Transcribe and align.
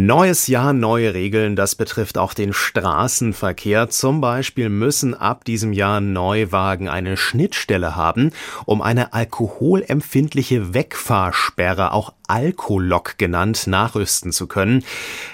Neues 0.00 0.46
Jahr, 0.46 0.74
neue 0.74 1.12
Regeln. 1.12 1.56
Das 1.56 1.74
betrifft 1.74 2.18
auch 2.18 2.32
den 2.32 2.52
Straßenverkehr. 2.52 3.88
Zum 3.88 4.20
Beispiel 4.20 4.68
müssen 4.68 5.12
ab 5.12 5.44
diesem 5.44 5.72
Jahr 5.72 6.00
Neuwagen 6.00 6.88
eine 6.88 7.16
Schnittstelle 7.16 7.96
haben, 7.96 8.30
um 8.64 8.80
eine 8.80 9.12
alkoholempfindliche 9.12 10.72
Wegfahrsperre, 10.72 11.92
auch 11.92 12.12
Alkolok 12.28 13.16
genannt, 13.16 13.66
nachrüsten 13.66 14.32
zu 14.32 14.46
können. 14.46 14.84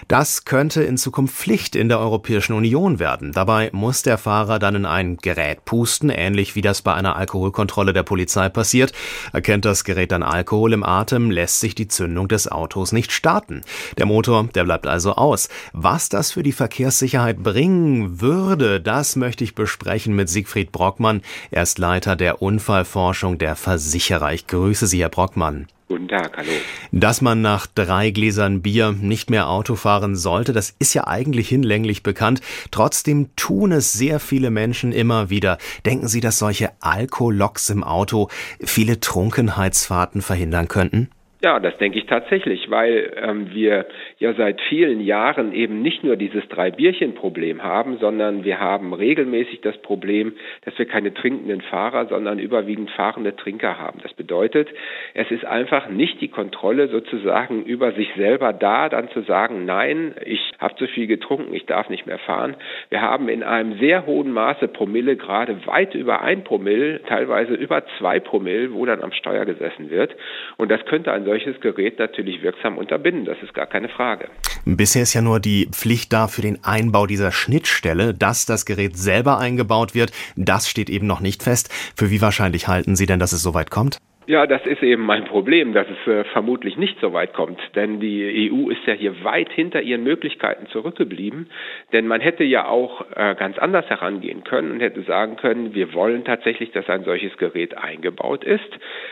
Das 0.07 0.45
könnte 0.45 0.83
in 0.85 0.97
Zukunft 0.97 1.35
Pflicht 1.35 1.75
in 1.77 1.89
der 1.89 1.99
Europäischen 1.99 2.53
Union 2.55 3.01
werden. 3.01 3.33
Dabei 3.33 3.69
muss 3.73 4.03
der 4.03 4.17
Fahrer 4.17 4.61
dann 4.61 4.77
in 4.77 4.87
ein 4.87 5.17
Gerät 5.17 5.65
pusten, 5.65 6.09
ähnlich 6.09 6.55
wie 6.55 6.63
das 6.63 6.83
bei 6.83 6.95
einer 6.95 7.17
Alkoholkontrolle 7.17 7.93
der 7.93 8.05
Polizei 8.05 8.49
passiert. 8.49 8.93
Erkennt 9.33 9.65
das 9.65 9.85
Gerät 9.85 10.13
dann 10.13 10.23
Alkohol 10.23 10.73
im 10.73 10.85
Atem, 10.85 11.33
lässt 11.33 11.61
sich 11.61 11.75
die 11.75 11.89
Zündung 11.89 12.29
des 12.29 12.51
Autos 12.51 12.93
nicht 12.93 13.11
starten. 13.11 13.63
Der 13.99 14.07
Motor, 14.07 14.49
der 14.55 14.65
bleibt 14.65 14.87
also 14.87 15.15
aus. 15.15 15.49
Was 15.73 16.09
das 16.09 16.33
für 16.33 16.43
die 16.43 16.53
Verkehrssicherheit 16.53 17.43
bringen 17.43 18.21
würde, 18.21 18.81
das 18.81 19.17
möchte 19.17 19.45
ich 19.45 19.55
besprechen 19.55 20.15
mit 20.15 20.29
Siegfried 20.29 20.73
Brockmann. 20.73 21.23
Er 21.51 21.63
ist 21.63 21.79
Leiter 21.79 22.17
der 22.17 22.43
Unfallforschung 22.43 23.39
der 23.39 23.57
Versicherer. 23.57 24.33
Ich 24.33 24.47
grüße 24.47 24.87
Sie, 24.87 25.01
Herr 25.01 25.09
Brockmann. 25.09 25.67
Guten 25.87 26.09
Tag, 26.09 26.35
hallo. 26.39 26.51
Dass 26.93 27.21
man 27.21 27.43
nach 27.43 27.67
drei 27.67 28.11
Gläsern 28.11 28.63
Bier 28.63 28.93
nicht 28.93 29.29
mehr 29.29 29.49
Auto 29.49 29.77
fahren 29.77 30.17
sollte, 30.17 30.55
das 30.55 30.75
ist 30.79 30.95
ja 30.95 31.07
eigentlich 31.07 31.51
hinlänglich 31.51 32.03
bekannt. 32.03 32.41
Trotzdem 32.71 33.29
tun 33.37 33.71
es 33.71 33.93
sehr 33.93 34.19
viele 34.19 34.51
Menschen 34.51 34.93
immer 34.93 35.29
wieder. 35.29 35.59
Denken 35.85 36.09
Sie, 36.09 36.21
dass 36.21 36.39
solche 36.39 36.73
Alkoloks 36.81 37.69
im 37.69 37.85
Auto 37.85 38.29
viele 38.65 38.99
Trunkenheitsfahrten 38.99 40.23
verhindern 40.23 40.69
könnten? 40.69 41.11
Ja, 41.45 41.61
das 41.61 41.77
denke 41.77 41.99
ich 41.99 42.07
tatsächlich, 42.07 42.71
weil 42.71 43.13
ähm, 43.21 43.53
wir 43.53 43.85
ja 44.19 44.33
seit 44.33 44.63
vielen 44.63 45.03
Jahren 45.03 45.53
eben 45.53 45.83
nicht 45.83 46.03
nur 46.03 46.17
dieses 46.17 46.49
Drei-Bierchen-Problem 46.49 47.63
haben, 47.63 47.99
sondern 47.99 48.45
wir 48.45 48.61
haben 48.61 48.95
regelmäßig 48.95 49.61
das 49.61 49.77
Problem, 49.83 50.33
dass 50.65 50.79
wir 50.79 50.87
keine 50.87 51.13
trinkenden 51.13 51.61
Fahrer, 51.61 52.07
sondern 52.07 52.39
überwiegend 52.39 52.91
fahrende 52.93 53.37
Trinker 53.37 53.79
haben. 53.79 54.01
Das 54.03 54.15
bedeutet, 54.15 54.71
es 55.13 55.31
ist 55.31 55.45
einfach 55.45 55.91
nicht 55.91 56.19
die 56.23 56.29
Kontrolle 56.29 56.89
sozusagen 56.89 57.63
über 57.65 57.93
sich 57.93 58.09
selber 58.17 58.55
da, 58.55 58.89
dann 58.89 59.11
zu 59.11 59.21
sagen, 59.21 59.67
nein, 59.67 60.15
ich 60.25 60.41
habe 60.59 60.77
zu 60.77 60.87
viel 60.87 61.07
getrunken, 61.07 61.53
ich 61.53 61.67
darf 61.67 61.91
nicht 61.91 62.07
mehr 62.07 62.21
fahren. 62.21 62.57
Wir 62.89 63.03
haben 63.03 63.29
in 63.29 63.43
einem 63.43 63.79
sehr 63.81 64.07
hohen 64.07 64.33
Maße 64.33 64.69
Promille, 64.69 65.17
gerade 65.17 65.67
weit 65.67 65.95
über 65.95 66.23
ein 66.23 66.43
Promille, 66.43 67.03
teilweise 67.03 67.53
über 67.53 67.83
zwei 67.99 68.19
Promille, 68.19 68.73
wo 68.73 68.87
dann 68.87 69.03
am 69.03 69.13
Steuer 69.13 69.45
gesessen 69.45 69.91
wird. 69.91 70.17
Und 70.57 70.71
das 70.71 70.83
könnte 70.87 71.13
ein 71.13 71.27
solches 71.35 71.61
Gerät 71.61 71.99
natürlich 71.99 72.43
wirksam 72.43 72.79
unterbinden. 72.79 73.25
Das 73.25 73.37
ist 73.43 73.55
gar 73.55 73.67
keine 73.67 73.89
Frage. 73.89 74.29
Bisher 74.65 75.03
ist 75.03 75.15
ja 75.15 75.21
nur 75.21 75.41
die 75.41 75.69
Pflicht 75.73 76.13
da 76.13 76.29
für 76.29 76.43
den 76.43 76.63
Einbau 76.63 77.07
dieser 77.07 77.33
Schnittstelle, 77.33 78.15
dass 78.15 78.47
das 78.47 78.65
Gerät 78.65 78.97
selber 78.97 79.39
eingebaut 79.39 79.95
wird. 79.95 80.13
Das 80.37 80.69
steht 80.69 80.89
eben 80.89 81.09
noch 81.09 81.21
nicht 81.21 81.43
fest. 81.43 81.71
Für 81.97 82.11
wie 82.11 82.21
wahrscheinlich 82.21 82.69
halten 82.69 82.95
Sie 82.95 83.07
denn, 83.07 83.19
dass 83.19 83.33
es 83.33 83.43
soweit 83.43 83.71
kommt? 83.71 83.99
Ja, 84.27 84.47
das 84.47 84.65
ist 84.65 84.83
eben 84.83 85.05
mein 85.05 85.27
Problem, 85.27 85.75
dass 85.75 85.87
es 85.87 86.11
äh, 86.11 86.25
vermutlich 86.25 86.79
nicht 86.79 86.99
so 86.99 87.13
weit 87.13 87.35
kommt. 87.35 87.61
Denn 87.75 88.01
die 88.01 88.51
EU 88.51 88.71
ist 88.71 88.87
ja 88.87 88.95
hier 88.95 89.23
weit 89.23 89.53
hinter 89.53 89.83
ihren 89.83 90.03
Möglichkeiten 90.03 90.67
zurückgeblieben. 90.69 91.51
Denn 91.93 92.07
man 92.07 92.23
hätte 92.23 92.43
ja 92.43 92.67
auch 92.67 93.05
äh, 93.15 93.35
ganz 93.35 93.59
anders 93.59 93.85
herangehen 93.91 94.43
können 94.43 94.73
und 94.73 94.81
hätte 94.81 95.03
sagen 95.03 95.37
können, 95.37 95.75
wir 95.75 95.93
wollen 95.93 96.25
tatsächlich, 96.25 96.73
dass 96.73 96.89
ein 96.89 97.05
solches 97.05 97.37
Gerät 97.37 97.77
eingebaut 97.77 98.45
ist. 98.45 98.65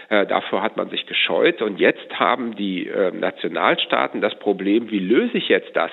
Äh, 0.08 0.24
davor 0.24 0.62
hat 0.62 0.78
man 0.78 0.88
sich 0.88 1.04
gescheut. 1.04 1.60
Und 1.60 1.78
jetzt 1.78 2.18
haben 2.18 2.56
die 2.56 2.86
äh, 2.86 3.10
Nationalstaaten 3.10 4.22
das 4.22 4.34
Problem, 4.38 4.90
wie 4.90 4.98
löse 4.98 5.36
ich 5.36 5.48
jetzt 5.48 5.76
das? 5.76 5.90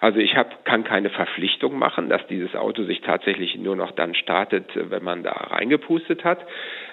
Also 0.00 0.18
ich 0.18 0.34
hab, 0.34 0.64
kann 0.64 0.82
keine 0.84 1.10
Verpflichtung 1.10 1.78
machen, 1.78 2.08
dass 2.08 2.26
dieses 2.28 2.54
Auto 2.54 2.84
sich 2.84 3.02
tatsächlich 3.02 3.54
nur 3.58 3.76
noch 3.76 3.90
dann 3.90 4.14
startet, 4.14 4.64
wenn 4.74 5.04
man 5.04 5.22
da 5.22 5.32
reingepustet 5.32 6.24
hat. 6.24 6.38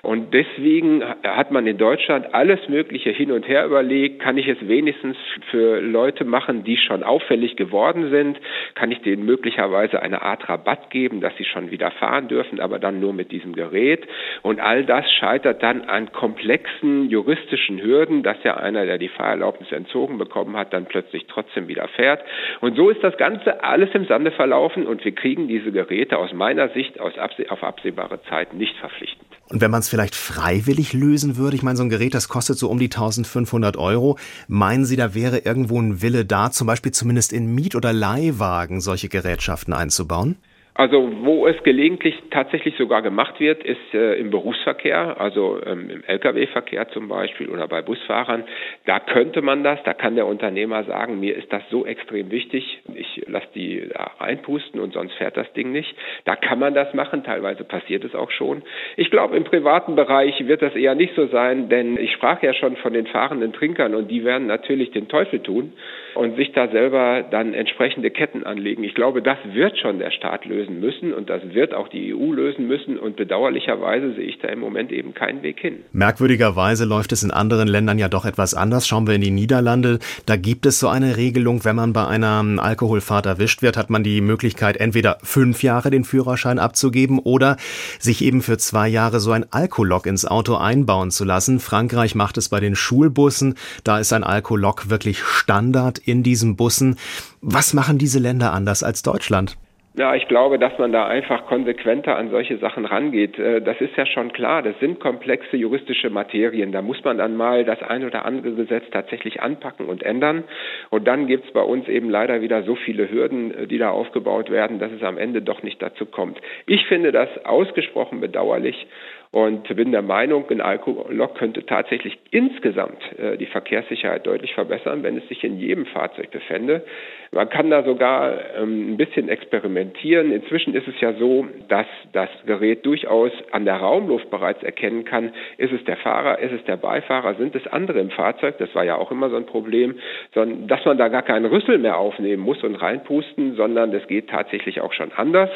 Und 0.02 0.34
deswegen 0.34 1.04
hat 1.24 1.52
man 1.52 1.68
in 1.68 1.78
Deutschland 1.78 2.34
alles 2.34 2.60
Mögliche 2.70 3.10
hin 3.10 3.32
und 3.32 3.48
her 3.48 3.66
überlegt. 3.66 4.22
Kann 4.22 4.38
ich 4.38 4.48
es 4.48 4.58
wenigstens 4.68 5.18
für 5.52 5.82
Leute 5.82 6.24
machen, 6.24 6.64
die 6.64 6.78
schon 6.78 7.04
auffällig 7.04 7.58
geworden 7.58 8.10
sind? 8.10 8.40
Kann 8.76 8.92
ich 8.92 9.02
denen 9.02 9.26
möglicherweise 9.26 10.02
eine 10.02 10.22
Art 10.22 10.48
Rabatt 10.48 10.90
geben, 10.90 11.20
dass 11.20 11.36
sie 11.38 11.46
schon 11.46 11.72
wieder 11.72 11.92
fahren 11.92 12.30
dürfen, 12.30 12.60
aber 12.60 12.80
dann 12.80 13.00
nur 13.00 13.14
mit 13.14 13.32
diesem 13.32 13.54
Gerät? 13.54 14.08
Und 14.42 14.62
all 14.62 14.86
das 14.86 15.10
scheitert 15.12 15.62
dann 15.64 15.82
an 15.82 16.12
komplexen 16.14 17.10
juristischen 17.10 17.82
Hürden, 17.82 18.24
dass 18.24 18.42
ja 18.44 18.56
einer, 18.56 18.86
der 18.86 18.98
die 18.98 19.10
Fahrerlaubnis 19.10 19.72
entzogen 19.72 20.18
bekommen 20.18 20.56
hat, 20.56 20.74
dann 20.74 20.86
plötzlich 20.86 21.26
trotzdem 21.28 21.68
wieder 21.68 21.88
fährt. 21.90 22.24
Und 22.62 22.76
so 22.78 22.90
ist 22.90 23.04
das 23.04 23.18
Ganze 23.18 23.64
alles 23.64 23.90
im 23.94 24.06
Sande 24.06 24.32
verlaufen 24.32 24.88
und 24.88 25.04
wir 25.04 25.14
kriegen 25.14 25.48
diese 25.48 25.72
Geräte 25.72 26.18
aus 26.18 26.32
meiner 26.34 26.70
Sicht 26.70 27.00
aus 27.00 27.18
abseh 27.18 27.50
auf 27.50 27.64
absehbare 27.64 28.22
Zeit 28.24 28.54
nicht 28.54 28.78
verpflichtend. 28.78 29.29
Und 29.50 29.62
wenn 29.62 29.72
man 29.72 29.80
es 29.80 29.90
vielleicht 29.90 30.16
freiwillig 30.16 30.94
lösen 30.94 31.36
würde, 31.36 31.56
ich 31.56 31.64
meine, 31.64 31.76
so 31.76 31.84
ein 31.84 31.90
Gerät, 31.90 32.14
das 32.14 32.30
kostet 32.30 32.60
so 32.60 32.70
um 32.70 32.78
die 32.78 32.86
1500 32.86 33.78
Euro. 33.78 34.18
Meinen 34.48 34.86
Sie, 34.86 34.96
da 34.96 35.16
wäre 35.16 35.40
irgendwo 35.40 35.82
ein 35.82 36.04
Wille 36.04 36.24
da, 36.24 36.52
zum 36.52 36.68
Beispiel 36.68 36.92
zumindest 36.92 37.34
in 37.34 37.56
Miet- 37.56 37.76
oder 37.76 37.92
Leihwagen 37.92 38.80
solche 38.80 39.10
Gerätschaften 39.10 39.74
einzubauen? 39.74 40.38
Also 40.76 41.12
wo 41.24 41.46
es 41.46 41.62
gelegentlich 41.64 42.16
tatsächlich 42.32 42.76
sogar 42.78 43.02
gemacht 43.02 43.40
wird, 43.40 43.64
ist 43.64 43.94
äh, 43.94 44.14
im 44.14 44.30
Berufsverkehr, 44.30 45.20
also 45.20 45.60
ähm, 45.66 45.90
im 45.90 46.04
Lkw-Verkehr 46.06 46.88
zum 46.90 47.10
Beispiel 47.10 47.50
oder 47.50 47.68
bei 47.68 47.82
Busfahrern. 47.82 48.46
Da 48.86 49.00
könnte 49.00 49.42
man 49.42 49.64
das, 49.64 49.80
da 49.84 49.94
kann 49.94 50.16
der 50.16 50.26
Unternehmer 50.26 50.84
sagen, 50.86 51.20
mir 51.20 51.36
ist 51.36 51.52
das 51.52 51.64
so 51.70 51.86
extrem 51.86 52.32
wichtig, 52.32 52.80
ich 52.94 53.24
lasse 53.28 53.48
die 53.56 53.90
da 53.94 54.12
reinpusten 54.20 54.80
und 54.80 54.94
sonst 54.94 55.14
fährt 55.16 55.36
das 55.36 55.52
Ding 55.54 55.72
nicht. 55.72 55.94
Da 56.24 56.36
kann 56.36 56.60
man 56.60 56.74
das 56.74 56.94
machen, 56.94 57.24
teilweise 57.24 57.64
passiert 57.64 58.06
es 58.06 58.16
auch 58.16 58.32
schon. 58.32 58.62
Ich 58.96 59.12
glaube, 59.12 59.36
im 59.36 59.44
privaten 59.44 59.96
Bereich 59.96 60.48
wird 60.48 60.62
das 60.62 60.76
eher 60.76 60.96
nicht 60.96 61.14
so 61.16 61.28
sein, 61.28 61.68
denn 61.70 61.98
ich 61.98 62.14
sprach 62.14 62.42
ja 62.42 62.54
schon 62.54 62.78
von 62.78 62.94
den 62.94 63.08
fahrenden 63.08 63.52
Trinkern 63.54 63.96
und 63.96 64.10
die 64.10 64.24
werden 64.24 64.48
natürlich 64.48 64.92
den 64.92 65.10
Teufel 65.10 65.40
tun 65.42 65.74
und 66.20 66.36
sich 66.36 66.52
da 66.52 66.68
selber 66.68 67.24
dann 67.32 67.54
entsprechende 67.54 68.12
Ketten 68.12 68.44
anlegen. 68.44 68.84
Ich 68.84 68.94
glaube, 68.94 69.22
das 69.22 69.38
wird 69.54 69.78
schon 69.78 70.00
der 70.00 70.12
Staat 70.12 70.44
lösen 70.44 70.82
müssen 70.82 71.14
und 71.14 71.30
das 71.30 71.42
wird 71.54 71.74
auch 71.74 71.88
die 71.88 72.14
EU 72.14 72.34
lösen 72.34 72.68
müssen 72.68 73.00
und 73.00 73.16
bedauerlicherweise 73.16 74.14
sehe 74.16 74.26
ich 74.26 74.38
da 74.40 74.50
im 74.50 74.60
Moment 74.60 74.92
eben 74.92 75.14
keinen 75.14 75.44
Weg 75.44 75.62
hin. 75.62 75.78
Merkwürdigerweise 75.94 76.84
läuft 76.84 77.14
es 77.14 77.24
in 77.24 77.32
anderen 77.32 77.70
Ländern 77.70 77.98
ja 77.98 78.10
doch 78.10 78.26
etwas 78.26 78.54
anders. 78.54 78.86
Schauen 78.86 79.08
wir 79.08 79.16
in 79.16 79.22
die 79.22 79.32
Niederlande, 79.32 80.00
da 80.26 80.36
gibt 80.36 80.66
es 80.66 80.82
so 80.82 80.90
eine 80.90 81.16
Regelung, 81.16 81.64
wenn 81.64 81.78
man 81.78 81.94
bei 81.94 82.06
einer 82.06 82.44
Alkoholfahrt 82.58 83.26
erwischt 83.26 83.62
wird, 83.62 83.78
hat 83.78 83.90
man 83.90 84.04
die 84.04 84.20
Möglichkeit, 84.20 84.76
entweder 84.76 85.20
fünf 85.24 85.64
Jahre 85.64 85.90
den 85.90 86.04
Führerschein 86.04 86.60
abzugeben 86.60 87.20
oder 87.20 87.56
sich 87.98 88.26
eben 88.26 88.42
für 88.42 88.58
zwei 88.58 88.90
Jahre 88.90 89.22
so 89.22 89.32
ein 89.32 89.46
Alkolog 89.52 90.06
ins 90.06 90.26
Auto 90.26 90.56
einbauen 90.56 91.12
zu 91.12 91.24
lassen. 91.24 91.62
Frankreich 91.62 92.14
macht 92.14 92.38
es 92.38 92.50
bei 92.50 92.60
den 92.60 92.76
Schulbussen, 92.76 93.56
da 93.86 94.00
ist 94.00 94.12
ein 94.12 94.26
Alkolog 94.26 94.90
wirklich 94.90 95.24
Standard 95.24 96.09
in 96.10 96.24
diesen 96.24 96.56
Bussen. 96.56 96.98
Was 97.42 97.74
machen 97.74 97.98
diese 97.98 98.20
Länder 98.20 98.54
anders 98.54 98.84
als 98.84 99.04
Deutschland? 99.04 99.58
Ja, 100.00 100.16
ich 100.16 100.30
glaube, 100.30 100.60
dass 100.60 100.78
man 100.78 100.94
da 100.94 101.08
einfach 101.08 101.48
konsequenter 101.48 102.16
an 102.16 102.30
solche 102.30 102.58
Sachen 102.60 102.86
rangeht. 102.86 103.38
Äh, 103.38 103.62
das 103.62 103.82
ist 103.82 103.98
ja 103.98 104.06
schon 104.06 104.32
klar. 104.32 104.62
Das 104.62 104.80
sind 104.80 105.00
komplexe 105.00 105.58
juristische 105.58 106.10
Materien. 106.10 106.72
Da 106.72 106.82
muss 106.82 107.04
man 107.04 107.18
dann 107.18 107.36
mal 107.36 107.66
das 107.66 107.82
ein 107.82 108.06
oder 108.06 108.24
andere 108.24 108.54
Gesetz 108.54 108.86
tatsächlich 108.92 109.42
anpacken 109.42 109.88
und 109.88 110.04
ändern. 110.04 110.46
Und 110.90 111.06
dann 111.06 111.28
gibt 111.28 111.48
es 111.48 111.52
bei 111.52 111.64
uns 111.64 111.88
eben 111.90 112.10
leider 112.10 112.40
wieder 112.42 112.64
so 112.64 112.76
viele 112.76 113.12
Hürden, 113.12 113.52
äh, 113.52 113.68
die 113.68 113.78
da 113.80 113.90
aufgebaut 113.90 114.52
werden, 114.52 114.80
dass 114.80 114.92
es 114.92 115.04
am 115.04 115.18
Ende 115.18 115.42
doch 115.42 115.64
nicht 115.64 115.82
dazu 115.82 116.06
kommt. 116.06 116.40
Ich 116.66 116.86
finde 116.86 117.12
das 117.12 117.28
ausgesprochen 117.44 118.22
bedauerlich 118.22 118.88
und 119.32 119.76
bin 119.76 119.92
der 119.92 120.02
Meinung, 120.02 120.50
ein 120.50 120.60
Alkohollock 120.60 121.36
könnte 121.36 121.64
tatsächlich 121.64 122.18
insgesamt 122.32 123.00
äh, 123.20 123.38
die 123.38 123.46
Verkehrssicherheit 123.46 124.26
deutlich 124.26 124.56
verbessern, 124.56 125.04
wenn 125.04 125.18
es 125.18 125.28
sich 125.28 125.44
in 125.44 125.60
jedem 125.60 125.86
Fahrzeug 125.86 126.32
befände. 126.32 126.84
Man 127.32 127.48
kann 127.48 127.70
da 127.70 127.84
sogar 127.84 128.40
ähm, 128.58 128.94
ein 128.94 128.98
bisschen 128.98 129.30
experimentieren. 129.30 130.32
Inzwischen 130.32 130.74
ist 130.74 130.88
es 130.88 131.00
ja 131.00 131.14
so, 131.14 131.46
dass 131.68 131.86
das 132.12 132.30
Gerät 132.48 132.84
durchaus 132.88 133.32
an 133.52 133.66
der 133.66 133.76
Raumluft 133.76 134.32
bereits 134.32 134.64
erkennen 134.64 135.06
kann, 135.06 135.32
ist 135.58 135.74
es 135.74 135.84
der 135.84 135.98
Fahrer, 135.98 136.40
ist 136.40 136.54
es 136.54 136.64
der 136.64 136.78
Beifahrer, 136.78 137.36
sind 137.36 137.56
es 137.56 137.68
andere 137.68 138.00
im 138.00 138.10
Fahrzeug, 138.10 138.58
das 138.58 138.74
war 138.74 138.84
ja 138.84 138.96
auch 138.96 139.12
immer 139.12 139.30
so 139.30 139.36
ein 139.36 139.46
Problem, 139.46 140.00
sondern 140.34 140.68
dass 140.68 140.84
man 140.86 140.98
da 140.98 141.08
gar 141.08 141.22
keinen 141.22 141.46
Rüssel 141.46 141.78
mehr 141.78 141.98
aufnehmen 142.00 142.42
muss 142.42 142.64
und 142.64 142.74
reinpusten, 142.74 143.56
sondern 143.56 143.92
das 143.92 144.08
geht 144.08 144.28
tatsächlich 144.32 144.82
auch 144.82 144.94
schon 144.94 145.12
anders. 145.12 145.52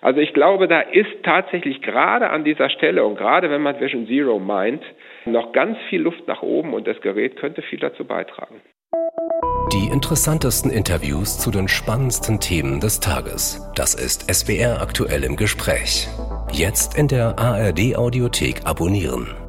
Also 0.00 0.18
ich 0.18 0.32
glaube, 0.34 0.66
da 0.66 0.80
ist 0.80 1.22
tatsächlich 1.22 1.82
gerade 1.82 2.30
an 2.30 2.42
dieser 2.42 2.68
Stelle 2.68 3.11
und 3.12 3.18
gerade 3.18 3.50
wenn 3.50 3.60
man 3.60 3.78
Vision 3.78 4.06
Zero 4.06 4.38
meint, 4.38 4.82
noch 5.26 5.52
ganz 5.52 5.76
viel 5.90 6.00
Luft 6.00 6.26
nach 6.26 6.40
oben 6.40 6.72
und 6.72 6.86
das 6.86 6.98
Gerät 7.02 7.36
könnte 7.36 7.60
viel 7.60 7.78
dazu 7.78 8.06
beitragen. 8.06 8.62
Die 9.70 9.92
interessantesten 9.92 10.70
Interviews 10.70 11.38
zu 11.38 11.50
den 11.50 11.68
spannendsten 11.68 12.40
Themen 12.40 12.80
des 12.80 13.00
Tages. 13.00 13.70
Das 13.74 13.94
ist 13.94 14.32
SWR 14.32 14.80
aktuell 14.80 15.24
im 15.24 15.36
Gespräch. 15.36 16.08
Jetzt 16.52 16.98
in 16.98 17.08
der 17.08 17.38
ARD 17.38 17.96
Audiothek 17.96 18.64
abonnieren. 18.64 19.41